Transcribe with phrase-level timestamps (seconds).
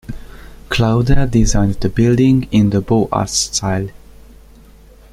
[0.67, 3.87] Klauder designed the building in the Beaux Arts style.